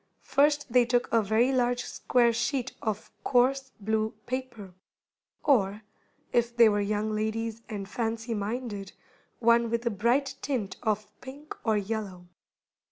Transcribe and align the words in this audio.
First 0.23 0.73
they 0.73 0.83
took 0.83 1.09
a 1.13 1.21
very 1.21 1.51
large 1.53 1.83
square 1.83 2.33
sheet 2.33 2.71
of 2.81 3.11
coarse 3.23 3.71
blue 3.79 4.15
paper, 4.25 4.73
or, 5.43 5.83
if 6.33 6.57
they 6.57 6.67
were 6.69 6.81
young 6.81 7.13
ladies 7.13 7.61
and 7.69 7.87
fancy 7.87 8.33
minded, 8.33 8.93
one 9.37 9.69
with 9.69 9.85
a 9.85 9.91
bright 9.91 10.37
tint 10.41 10.75
of 10.81 11.05
pink 11.21 11.55
or 11.63 11.77
yellow. 11.77 12.25